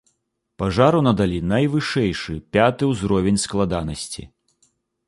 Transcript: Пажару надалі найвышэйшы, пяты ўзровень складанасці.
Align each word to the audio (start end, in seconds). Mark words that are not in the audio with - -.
Пажару 0.61 1.01
надалі 1.07 1.37
найвышэйшы, 1.51 2.39
пяты 2.59 2.83
ўзровень 2.95 3.39
складанасці. 3.49 4.29